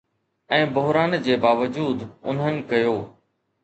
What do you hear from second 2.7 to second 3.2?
ڪيو